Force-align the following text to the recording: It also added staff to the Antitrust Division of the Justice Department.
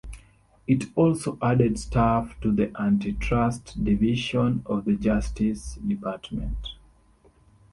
It 0.65 0.85
also 0.95 1.37
added 1.43 1.77
staff 1.77 2.35
to 2.41 2.51
the 2.51 2.71
Antitrust 2.81 3.83
Division 3.83 4.63
of 4.65 4.85
the 4.85 4.95
Justice 4.95 5.75
Department. 5.75 6.69